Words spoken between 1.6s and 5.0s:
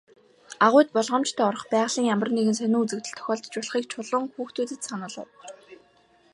байгалийн ямар нэгэн сонин үзэгдэл тохиолдож болохыг Чулуун хүүхдүүдэд